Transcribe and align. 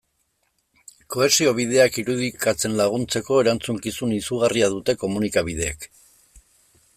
Kohesio 1.15 1.51
bideak 1.59 1.99
irudikatzen 2.03 2.73
laguntzeko 2.79 3.37
erantzukizun 3.43 4.17
izugarria 4.21 4.71
dute 4.77 4.97
komunikabideek. 5.05 5.89